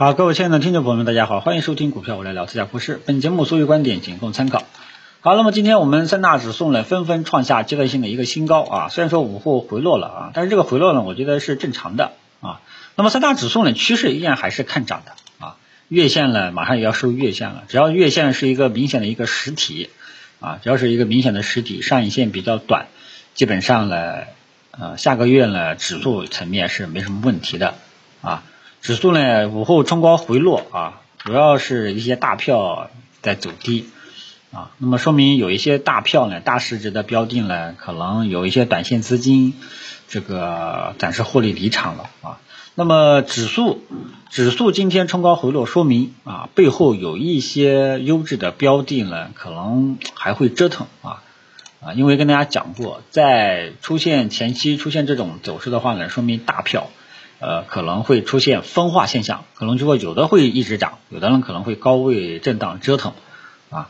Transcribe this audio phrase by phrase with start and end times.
[0.00, 3.00] 好，各位亲爱的听众朋友们，大家好，欢迎收听股票我来聊，自家股市。
[3.04, 4.62] 本节目所有观点仅供参考。
[5.22, 12.60] 好，那么今天我们三大指数呢纷纷创下阶段性的一个新高啊，虽然说午后回落了啊，但是这个回落呢，我觉得是正常的啊。
[12.94, 15.56] 那么三大指数呢趋势依然还是看涨的啊，
[15.88, 19.90] 月线呢马上也要收月线了，只要月线是一个明显的一个实体
[20.38, 22.86] 啊，只要是一个明显的实体，上影线比较短，
[23.34, 24.18] 基本上呢
[24.70, 27.74] 呃下个月呢指数层面是没什么问题的
[28.22, 28.44] 啊。
[28.80, 33.86] 指数呢午后冲高回落啊，主要是一些大票在走低
[34.52, 39.54] 啊，那么说明有一些大票呢，大市值的标的呢，可能有一些短线资金
[40.08, 42.38] 这个暂时获利离场了啊。
[42.74, 43.82] 那么指数
[44.30, 51.22] 指数今天冲高回落，说明啊背后有一些优质的标的呢，可能还会折腾啊
[51.80, 56.88] 啊，因为跟大家讲过，在出现前期出现这种走势的话呢，说明大票。
[57.40, 63.12] 呃，可能会出现分化现象，可能就会有的会一直涨，有的人可能会高位震荡折腾
[63.70, 63.88] 啊，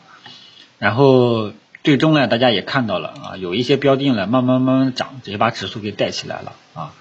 [0.78, 6.92] 然后最终呢，大家也看到了啊，有一些标的呢慢慢慢慢涨，直接把指数给带起来了啊，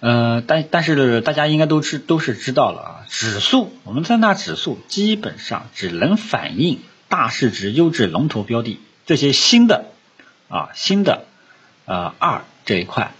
[0.00, 9.84] 呃，但但是大家应该都知都是知道了啊，指数我们三大指数基本上只能反映大市值优质龙头标的这些新的
[10.48, 11.26] 啊新的
[11.84, 13.12] 呃二这一块，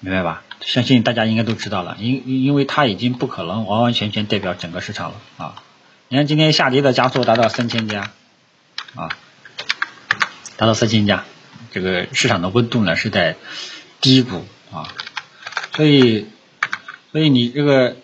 [0.00, 0.42] 明白吧？
[0.60, 5.62] 相信大家应该都知道了，因因为它已经不可能完完全全代表整个市场了啊！
[6.08, 8.10] 你看今天下跌的加速达到三千家
[8.94, 9.10] 啊，
[10.56, 11.24] 达到三千家，
[11.72, 13.36] 这个市场的温度呢是在
[14.00, 14.88] 低谷啊，
[15.74, 16.26] 所以
[17.12, 17.96] 所以你这个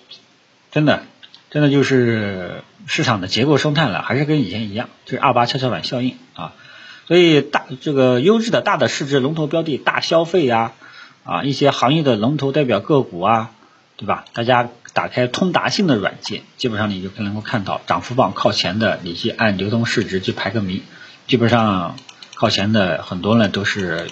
[0.71, 1.05] 真的
[1.51, 6.53] 真的就是市场的结构生态了，还是跟以前一样，就是二八跷跷板效应啊！
[7.09, 10.73] 所以大这个优质的大的市值龙头标的，大消费呀。
[11.25, 13.53] 啊一些行业的龙头代表个股啊，
[13.97, 14.25] 对吧？
[14.33, 20.83] 大家打开通达信的软件，基本上你就能够看到涨幅榜靠前的，你去按流通市值去排个名，
[21.27, 21.97] 基本上
[22.35, 24.11] 靠前的很多呢都是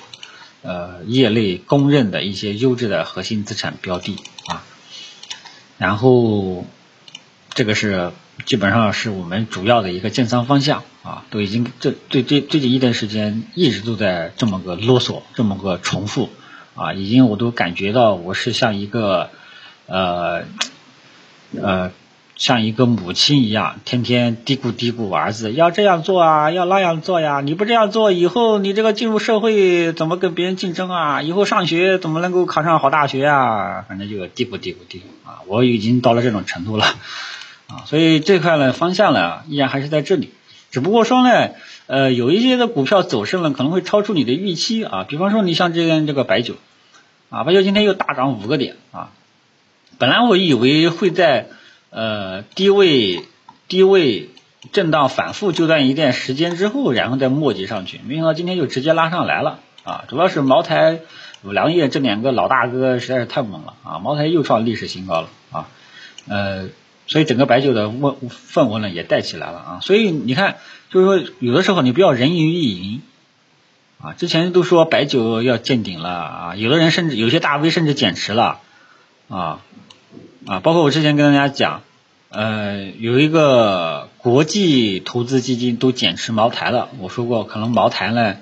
[0.63, 4.65] 呃业内公认的一些优质的核心资产标的啊。
[5.77, 6.65] 然后
[7.53, 8.13] 这个是
[8.47, 16.31] 基本上是我们主要的一个建仓方向啊，都已经这最最最近一段时间一直都在这么个啰嗦，这么个重复。
[16.81, 19.29] 啊，已经我都感觉到我是像一个
[19.85, 20.45] 呃
[21.61, 21.91] 呃
[22.37, 31.21] 像一个母亲一样，天天嘀咕嘀咕儿子要这样做啊，要那样做呀，你不这样做，以后你这个进入社会怎么跟别人竞争啊？
[31.21, 33.85] 以后上学怎么能够考上好大学啊？
[33.87, 36.87] 反正就嘀咕嘀咕嘀咕啊，我已经到了这种程度了
[37.67, 40.33] 啊，所以这块呢方向呢依然还是在这里，
[40.71, 41.51] 只不过说呢。
[41.93, 45.05] 呃，有一些的股票走势呢，可能会超出你的预期啊。
[45.09, 46.55] 比方说，你像这边这个白酒，
[47.31, 49.11] 啊，白酒今天又大涨五个点啊。
[49.99, 51.49] 本来我以为会在
[51.91, 53.25] 呃低位
[53.67, 54.31] 低位
[54.71, 60.05] 震荡反复就段一段时间之后，然后再磨叽上去，没想到今天就直接拉上来了啊。
[60.07, 61.01] 主要是茅台、
[61.43, 65.67] 五粮液这两个老大哥实在是太猛了啊，茅台又创历史新高了啊。
[66.29, 66.69] 呃。
[67.11, 70.59] 所以整个白酒的氛氛围呢也带起来了啊，所以你看，
[70.91, 73.03] 就是说有的时候你不要人云亦云
[74.01, 74.13] 啊。
[74.13, 78.61] 之前都说白酒要见顶了啊，有的人甚至有些大 V 甚至减持了
[79.29, 79.61] 啊
[80.47, 81.83] 啊，包括我之前跟大家讲，
[82.29, 88.37] 呃，有一个国际投资基金都减持茅台了，我说过可能茅台呢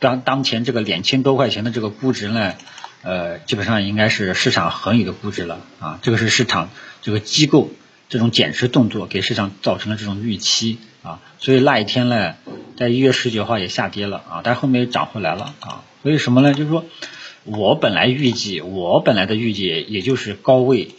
[0.00, 2.52] 当当前这个两千多块钱的这个估值呢，
[3.00, 6.68] 呃，基本上应该是市场合理的估值了啊，这个是市场
[7.00, 7.70] 这个机构。
[8.12, 12.34] 这种减持动作给市场造成了这种预期啊，所以那一天呢，
[12.76, 15.82] 在一月十九号也下跌了啊，但后面又涨回来了啊。
[16.02, 16.52] 为什么呢？
[16.52, 16.84] 就是说
[17.44, 20.90] 我本来预计，我本来的预计也就是高位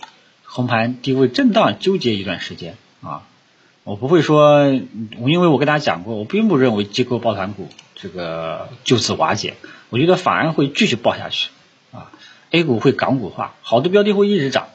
[0.41, 3.21] 横盘低位震荡纠结一段时间啊，
[3.83, 9.53] 我不会说，因为我跟大家讲过，我并不认为机构抱团股这个就此瓦解，
[9.91, 11.49] 我觉得反而会继续抱下去
[11.91, 12.11] 啊
[12.49, 14.69] ，A 股会港股化，好的标的会一直涨。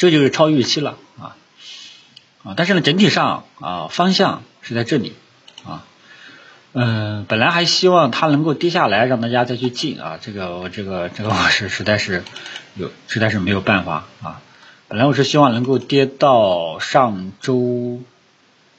[0.00, 1.36] 这就是超预期了啊
[2.42, 2.54] 啊！
[2.56, 5.12] 但是呢，整体上啊方向是在这里
[5.62, 5.84] 啊。
[6.72, 10.18] 嗯，本来还希望它能够跌下来，让大家再去进啊。
[10.18, 12.24] 这个我这个这个我 是实在是
[12.76, 14.40] 有实在是没有办法啊。
[14.88, 18.00] 本来我是希望能够跌到上周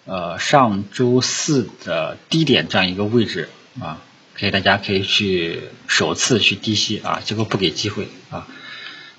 [0.06, 3.48] 呃上周四的低点这样一个位置
[3.80, 4.00] 啊，
[4.34, 8.48] 可以大家可以去首次去低吸啊，结果不给机会啊，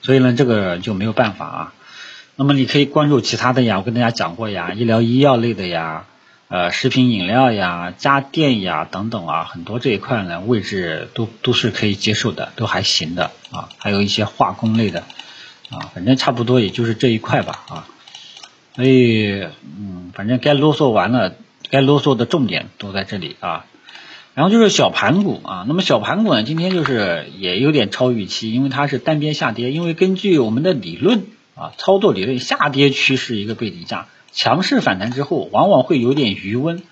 [0.02, 1.72] 所以呢这个就没有办法啊。
[2.34, 6.06] 那么你可以关注其他的呀，我跟大家讲过呀，医疗医药类的呀，
[6.49, 15.00] 呃，食品饮料呀，家电呀等等啊，很多这一块呢位置都都是可以接受的，都还行的啊，还有一些化工类的
[15.69, 17.87] 啊，反正差不多也就是这一块吧啊，
[18.75, 21.34] 所以嗯，反正该啰嗦完了，
[21.69, 23.67] 该啰嗦的重点都在这里啊。
[24.34, 31.26] 然后就是小盘股啊，那么小盘股呢，今天就是也有点超预期，因为它是单边下跌，因为根据我们的理论
[31.62, 36.82] 啊，操作理论，下跌趋势一个背景下，强势反弹之后，往往会有点余温。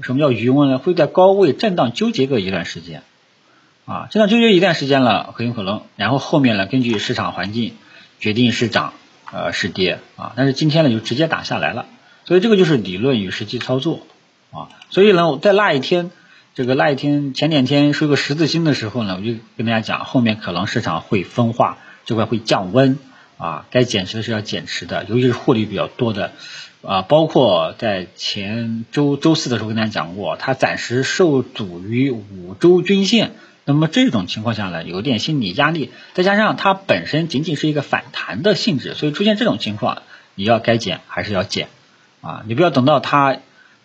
[0.00, 0.78] 什么叫余温呢？
[0.78, 3.02] 会在高位震荡纠结个一段时间
[3.84, 7.74] 啊，震荡纠结一段时间了，很有可能，然后后面呢，根据市场环境
[8.18, 8.94] 决定是涨
[9.30, 11.84] 呃是跌啊，但是今天呢就直接打下来了，
[12.24, 14.00] 所以这个就是理论与实际操作
[14.50, 16.10] 啊，所以呢，在那一天。
[16.54, 21.76] 这个那一天前两天收个十字星的时候呢，我就跟大家讲，后面可能市场会分化，
[22.06, 22.98] 这块会降温
[23.38, 26.32] 啊，该减持的是要减持的，尤其是获利比较多的
[26.82, 33.32] 啊，包括在前周周四的时候跟大家讲过，它暂时受阻于五周均线，
[33.64, 40.02] 那么这种情况下呢，有点心理压力，再加上它本身仅仅是一个反弹的性质，所以出现这种情况，
[40.34, 41.68] 你要该减还是要减
[42.20, 43.38] 啊，你不要等到它。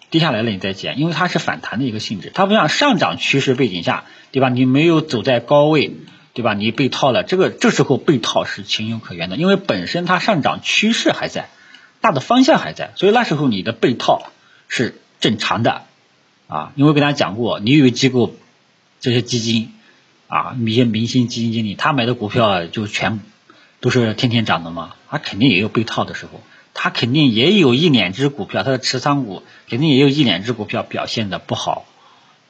[0.09, 4.03] 跌下来了，你再减，因为它是反弹的一个性质，它不像上涨趋势背景下，
[4.33, 4.49] 对吧？
[4.49, 5.93] 你没有走在高位，
[6.33, 6.53] 对吧？
[6.53, 11.49] 你被套了，这个这时候被套是情有可原的，因为本身它上涨趋势还在，
[11.99, 14.31] 大的方向还在，所以那时候你的被套
[14.67, 15.83] 是正常的
[16.47, 16.71] 啊。
[16.75, 18.33] 因为跟大家讲过，你以为机构
[18.99, 19.73] 这些基金
[20.27, 23.19] 啊，一些明星基金经理，他买的股票就全
[23.79, 24.95] 都是天天涨的吗？
[25.09, 26.41] 他肯定也有被套的时候。
[26.73, 31.85] 他肯定也有一两只股票，他的持仓股肯定也有一两只股票表现的不好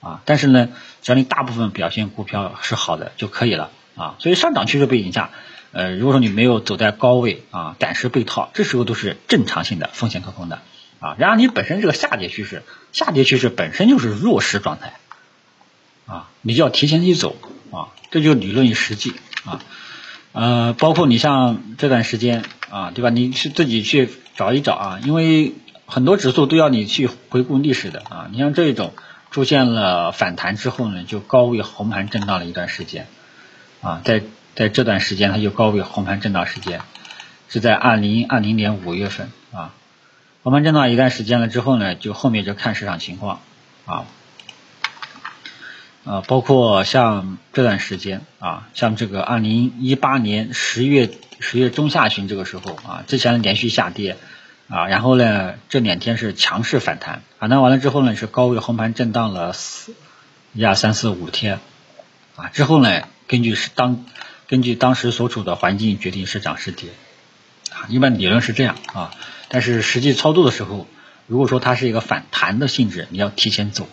[0.01, 0.21] 啊。
[0.25, 0.69] 但是呢，
[1.01, 4.15] 只要你大部分表现股票是好的就可以了啊。
[4.19, 5.30] 所以上涨趋势背景下，
[5.71, 10.59] 呃，如果说你没有走在高位啊，暂时被套，这时候都是正常性的风险可控的
[11.00, 11.15] 啊。
[11.18, 14.94] 然而你本身这个下跌趋势，下跌趋势本身就是弱势状态
[16.06, 17.36] 啊，你就要提前去走
[17.71, 19.13] 啊，这就理论与实际
[19.45, 19.62] 啊。
[20.33, 23.09] 呃，包括你像这段时间啊，对吧？
[23.09, 25.53] 你去自己去找一找啊，因为
[25.86, 28.30] 很多指数都要你去回顾历史的啊。
[28.31, 28.94] 你像这一种
[29.31, 33.07] 出现了反弹之后呢，就高位红盘震荡了一段时间
[33.81, 34.22] 啊，在
[34.56, 36.81] 在这段时间它就高位红盘震荡时间
[37.50, 39.74] 是在二零二零年五月份啊，
[40.44, 43.39] 红盘震荡一段时间了之后呢，就后面就看市场情况
[43.86, 44.06] 啊。
[46.04, 54.18] 啊，包括像这段时间啊，像这个二零一八年十月十月中下旬这个时候啊，之前连续下跌
[54.71, 59.94] 啊，然后呢这两天是强势反弹，反弹完了之后呢是高位横盘震荡了四
[60.53, 61.59] 一二三四五天
[62.38, 64.06] 啊，之后呢根据是当
[64.47, 66.89] 根据当时所处的环境决定是涨是跌
[67.69, 69.12] 啊，一般理论是这样啊，
[69.50, 70.88] 但是实际操作的时候，
[71.27, 73.88] 如果说它是一个反弹的性质，你要提前走。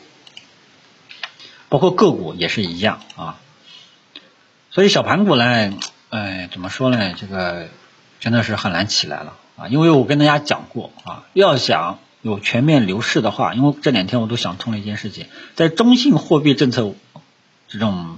[1.69, 3.39] 包括个股也是一样啊，
[4.71, 5.75] 所以小盘股呢，
[6.09, 7.15] 哎，怎么说呢？
[7.15, 7.69] 这个
[8.21, 9.69] 真的是很难起来了啊！
[9.69, 15.27] 因为我跟大家讲过啊，要想有全面牛市的话，因为这两天我都想通了一件事情，
[15.57, 16.95] 在中性货币政策
[17.67, 18.17] 这种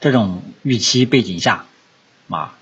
[0.00, 1.64] 这种预期背景下
[2.28, 2.54] 啊，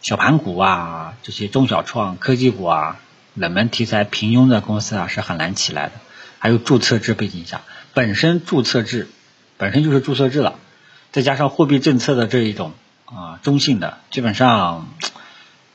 [0.00, 3.00] 小盘股啊，这些中小创科技股啊，
[3.34, 5.92] 冷门题材平庸的公司啊，是很难起来的。
[6.38, 7.60] 还有注册制背景下，
[7.92, 9.08] 本身注册制。
[9.56, 10.58] 本身就是注册制了，
[11.12, 12.72] 再加上货币政策的这一种
[13.04, 14.88] 啊中性的，基本上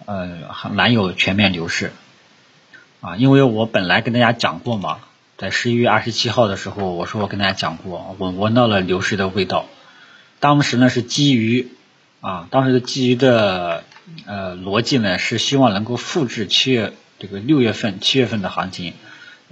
[0.09, 1.91] 呃很难有全面牛市
[3.00, 3.15] 啊。
[3.17, 4.99] 因为我本来跟大家讲过嘛，
[5.37, 9.68] 在十一月二十七号的时候，我说我跟大家讲过，我闻到了牛市的味道。
[10.39, 11.68] 当时呢是基于
[12.21, 13.83] 啊，当时的基于的
[14.25, 18.94] 呃逻辑呢是希望能够复制七月这个六月份七月份的行情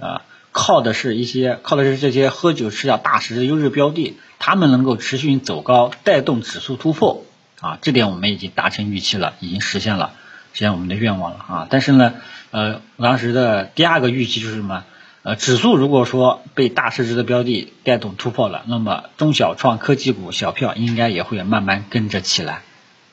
[0.00, 0.22] 啊。
[0.50, 7.22] 靠的是一些，靠的是这些喝酒吃药大师的优质标的，他们能够持续走高，带动指数突破
[7.60, 10.14] 啊，这点我们已经达成预期了，已经实现了，
[10.58, 11.66] 实现我们的愿望了啊。
[11.70, 12.14] 但是呢，
[12.50, 14.84] 呃，当时的第二个预期就是什么？
[15.22, 22.62] 呃，指数如果说被大市值的标的带动突破了，那么中小创科技股小票应该也会慢慢跟着起来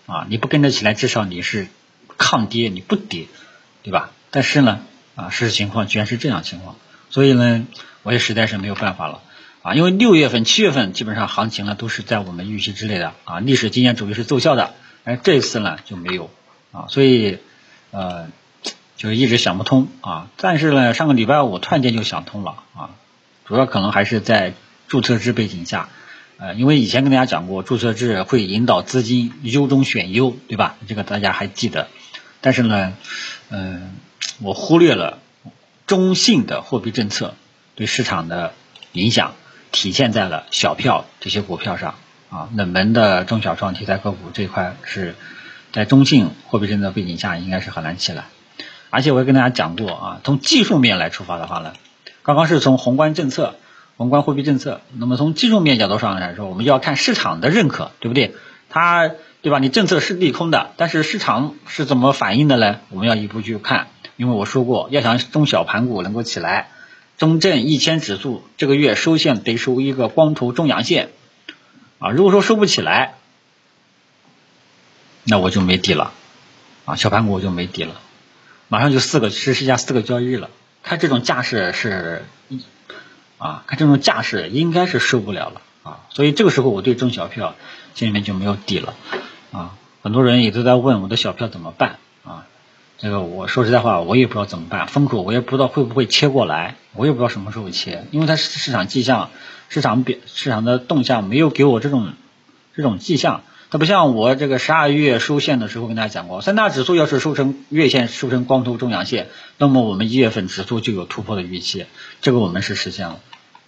[0.05, 0.25] 啊。
[0.29, 1.67] 你不跟着起来，至少你是
[2.17, 3.25] 抗跌，你不跌，
[3.83, 4.11] 对吧？
[4.31, 4.79] 但是呢，
[5.15, 6.77] 啊，事实情况居然是这样情况。
[7.09, 7.65] 所以呢，
[8.03, 9.21] 我也实在是没有办法了
[9.61, 14.73] 啊，因为六月份、七月份基本上行情呢都是在我们预期之内的啊，历史经验主义是奏效的，
[15.03, 16.29] 而这次呢就没有
[16.75, 17.39] 啊，所以
[17.91, 18.27] 呃，
[18.97, 22.89] 就一直想不通啊，但是呢，上个礼拜五突然间就想通了啊，
[23.45, 24.53] 主要可能还是在
[24.87, 25.89] 注册制背景下，
[26.37, 30.75] 呃，因为以前跟大家讲过，注册制会引导资金优中选优，对吧？
[30.87, 31.87] 这个大家还记得，
[32.41, 32.93] 但是呢，
[33.49, 33.95] 嗯，
[34.41, 35.19] 我忽略了。
[35.87, 37.35] 中性的货币政策
[37.75, 38.53] 对市场的
[38.93, 39.35] 影响
[39.71, 41.93] 体现在了小票这些股票上
[42.31, 45.13] 啊，冷门的中小创题材个股这块是
[45.75, 48.27] 在中性货币政策背景下，应该是很难起来。
[48.91, 51.73] 而且我也跟大家讲过啊，从技术面来出发的话呢，
[52.23, 53.55] 刚刚是从宏观政策、
[53.97, 58.33] 宏观货币政策，那么从技术面角度上来说，我们就要看市场的认可，对不对？
[58.69, 59.59] 它对吧？
[59.59, 62.79] 你政策是利空的，但是市场是怎么反应的呢？
[62.89, 66.69] 我们要一步去看，因为我说过，要想中小盘股能够起来，
[67.17, 71.09] 中证一千指数这个月收线得收一个光头中阳线
[71.99, 73.15] 啊，如果说收不起来。
[75.27, 76.13] 那我就没底了，
[76.85, 77.95] 啊，小盘股我就没底了，
[78.67, 80.51] 马上就四个实施下四个交易日了，
[80.83, 82.23] 看这种架势是，
[83.39, 87.55] 啊，看这种架势应该是受不了了，啊，所以这个时候我对中小票
[87.95, 88.93] 心里面就没有底了，
[89.51, 92.45] 啊，很多人也都在问我的小票怎么办，啊，
[92.99, 99.31] 这个我说实在话我也不知道怎么办，风口我也不知道会不会切过来，我也不知道什么时候切，因为它市场迹象、
[99.69, 102.13] 市场表、市场的动向没有给我这种
[102.75, 103.41] 这种迹象。
[103.71, 111.85] 它不像我这个十二月收线的时候跟大家讲过，三大指数要是收成月线收成光头中阳线，那么我们一月份指数就有突破的预期，
[112.21, 113.19] 这个我们是实现了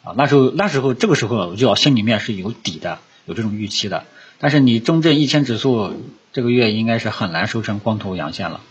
[0.03, 0.13] 啊。
[0.15, 4.05] 那时候那时候这个时候我就要心里面是有底的，有这种预期的。
[4.39, 5.93] 但是你中证一千指数
[6.31, 8.61] 这个月应该是很难收成光头阳线了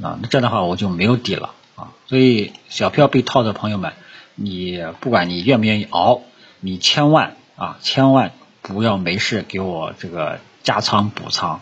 [0.00, 1.90] 啊，那这样的话我就没有底了啊。
[2.06, 3.92] 所以小票被套的朋友们，
[4.36, 6.22] 你不管你愿不愿意熬，
[6.60, 8.32] 你千万啊千万。
[8.64, 11.60] 不要没事给我这个加仓补仓，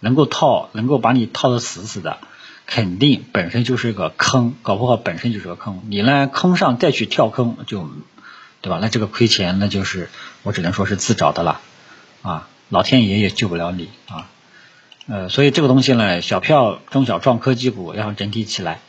[0.00, 2.18] 能够套能够把你套的死死的，
[2.66, 5.80] 肯定本身就是一个坑，搞不好本身就是个坑。
[5.88, 7.88] 你呢坑上再去跳坑就，
[8.60, 8.78] 对吧？
[8.82, 10.10] 那这个亏钱那就是
[10.42, 11.62] 我只能说是自找的了
[12.20, 14.28] 啊，老天爷也救不了你啊。
[15.06, 18.80] 呃，所以这个东西呢，小票中小创科技股要整体起来，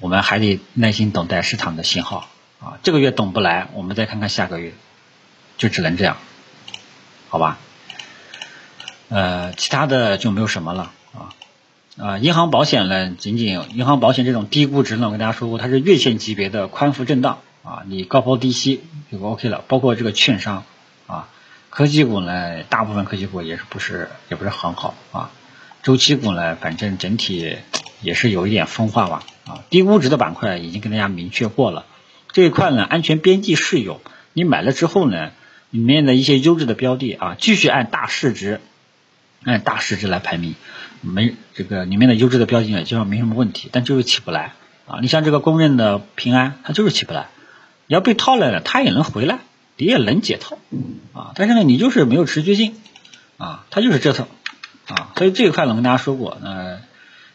[0.00, 2.78] 我们还得耐心等待市场的信号啊。
[2.82, 4.72] 这个月等不来，我们再看看下个月，
[5.58, 6.16] 就只能这样。
[7.28, 7.58] 好吧，
[9.08, 11.34] 呃，其他的就没有什么了啊。
[11.98, 20.62] 啊，银行保险呢，仅仅银行保险这种低估值呢，我跟大家说过，它是月线级别的宽幅震荡啊，你高抛低吸就 OK 了，包括这个券商
[21.08, 21.28] 啊，
[21.68, 25.30] 科技股呢，大部分科技股也是不是也不是很好啊，
[25.82, 27.56] 周期股呢，反正整体
[28.02, 31.86] 也是有一点分化吧啊，低估值的板块已经跟大家明确过了，
[32.30, 34.00] 这一块呢，安全边际是有，
[34.32, 35.32] 你买了之后呢。
[35.76, 38.62] 里面的一些优质的标的啊，继续按大市值，
[39.44, 40.54] 按大市值来排名，
[41.02, 44.54] 没这个里面的优质的标的呢，基本上没什么问题，但就是起不来
[44.86, 45.00] 啊。
[45.02, 47.26] 你像这个公认的平安，它就是起不来，
[47.88, 49.40] 你要被套来了，它也能回来，
[49.76, 50.56] 你也能解套
[51.12, 51.32] 啊。
[51.34, 52.74] 但是呢，你就是没有持续性
[53.36, 54.26] 啊，它就是折腾
[54.88, 55.12] 啊。
[55.14, 56.80] 所以这一块呢，我跟大家说过，呃，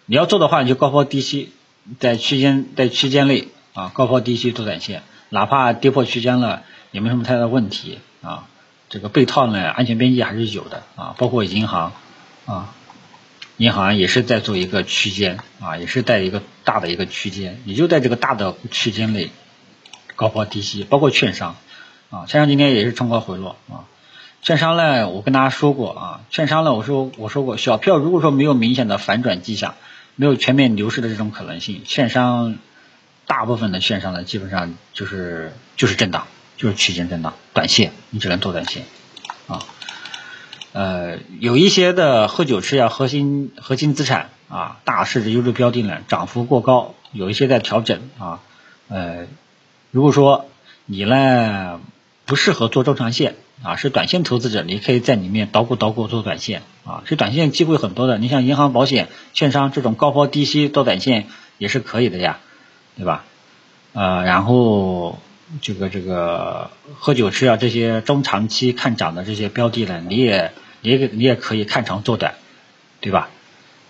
[0.08, 1.52] 你要做的话，你就高抛低吸，
[2.00, 8.00] 在区间在区间内啊，高抛低吸做短线，哪怕跌破区间了，也没什么太大问题。
[8.22, 8.48] 啊，
[8.90, 11.92] 这个被套呢，安全边际还是有的啊，包括银行
[12.46, 12.74] 啊，
[13.58, 19.32] 银行也是在做一个区间啊，也是在一个大的一个区间，也就在这个大的区间内
[20.16, 21.56] 高抛低吸，包括券商
[22.10, 23.86] 啊，券商今天也是冲高回落啊，
[24.42, 29.76] 券商呢，我跟大家说过啊，券商呢，我说我说过，小票如果说没有明显的反转迹象，
[30.16, 32.58] 没有全面牛市的这种可能性，券商
[33.26, 36.28] 大部分的券商呢，基本上就是就是震荡。
[36.62, 38.84] 就是区间震荡，短线你只能做短线
[39.48, 39.66] 啊。
[40.74, 48.42] 呃，有一些的喝酒吃药核心核心资产啊，大市值优质标的呢，涨幅过高，有一些在调整啊。
[48.90, 49.26] 呃，
[49.90, 50.46] 如果说
[50.86, 51.82] 你呢
[52.28, 58.20] 不适合做中长线啊，是短线投资者，你可以在里面捣鼓捣鼓做短线啊，是短线机会很多的。
[58.20, 61.26] 你像银行、保险、券商这种高抛低吸做短线
[61.58, 62.38] 也是可以的呀，
[62.98, 63.26] 对吧？
[63.94, 65.18] 呃，然后。
[65.62, 72.36] 这个这个喝酒吃药这些中长期看涨的这些标的呢，你也你也你也可以看长做短，
[73.02, 73.30] 对吧？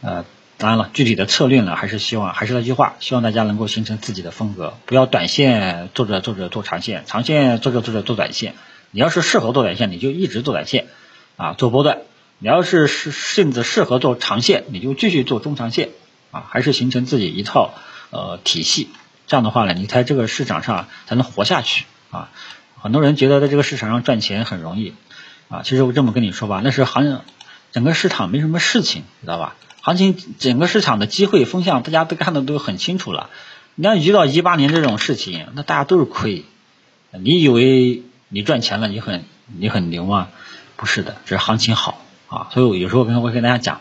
[0.02, 0.26] 呃，
[0.58, 8.56] 当然了，具体的策略呢，还是希望还是那句话，希望大家能够形成自己的风格，不要短线做着做着做长线，长线做着做着做短线。
[8.90, 10.88] 你要是适合做短线，你就一直做短线
[11.38, 11.98] 啊，做波段；
[12.40, 15.90] 你要是是甚至适合做长线，你就继续做中长线
[16.32, 17.74] 啊，还是形成自己一套
[18.10, 18.90] 呃体系。
[19.32, 22.30] 这样的话呢，你在这个市场上才能活下去啊！
[22.78, 24.94] 很多人觉得在这个市场上赚钱很容易
[25.48, 27.22] 啊，其实我这么跟你说吧，那是行
[27.72, 29.56] 整个市场没什么事情，知道吧？
[29.80, 33.30] 行情整个市场的机会风向大家都看的都很清楚了。
[33.76, 36.44] 你要遇到一八年这种事情，那大家都是亏。
[37.12, 40.28] 你以为你赚钱了，你很你很牛吗？
[40.76, 42.50] 不是的，这是行情好啊。
[42.52, 43.80] 所以我有时候跟我跟大家讲。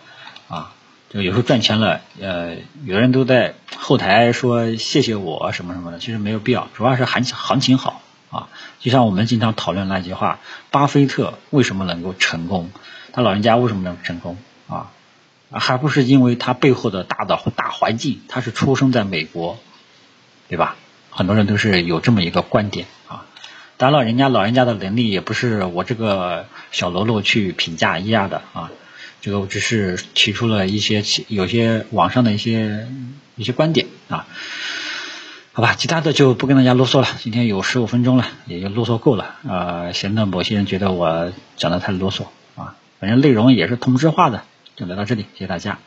[1.13, 8.01] 就有时候赚钱了，呃，有的人都在后台说谢谢我什么什么的，其实没有必要，主要是行情行情好
[8.31, 8.49] 啊。
[8.79, 10.39] 就像我们经常讨论那句话，
[10.71, 12.71] 巴菲特为什么能够成功？
[13.13, 14.39] 他老人家为什么能成功
[14.69, 14.93] 啊？
[15.51, 19.59] 还不是因为他背后的大的大环境，他是出生在美国，
[20.49, 20.77] 对吧？
[21.11, 23.27] 很多人都是有这么一个观点啊。
[23.77, 28.71] 当然了，人家老人家的能力也不是我这个小喽啰去评价一下的啊。
[29.21, 32.89] 这个我只是提出了一些有些网上的一些
[33.37, 34.27] 一些观点啊。
[35.53, 37.09] 好吧，其他的就不跟大家啰嗦了。
[37.19, 42.77] 今天有十五分钟了，也就啰嗦够了呃，闲的某些人觉得我讲的太啰嗦啊。
[43.01, 44.45] 反正内容也是同质化的，
[44.77, 45.79] 就聊到这里，谢谢大家。